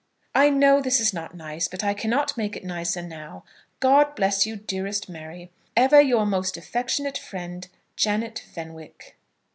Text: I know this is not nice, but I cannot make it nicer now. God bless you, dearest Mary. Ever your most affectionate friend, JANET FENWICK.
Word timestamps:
I 0.33 0.49
know 0.49 0.81
this 0.81 0.99
is 0.99 1.13
not 1.13 1.35
nice, 1.37 1.67
but 1.67 1.83
I 1.83 1.93
cannot 1.93 2.35
make 2.35 2.55
it 2.55 2.63
nicer 2.65 3.03
now. 3.03 3.43
God 3.79 4.15
bless 4.15 4.47
you, 4.47 4.55
dearest 4.55 5.07
Mary. 5.07 5.51
Ever 5.77 6.01
your 6.01 6.25
most 6.25 6.57
affectionate 6.57 7.19
friend, 7.19 7.67
JANET 7.95 8.39
FENWICK. 8.51 9.15